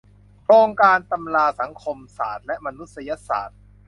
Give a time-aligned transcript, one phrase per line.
[0.41, 3.59] โครงการตำราสังคมศาสตร์และมนุษยศาสตร์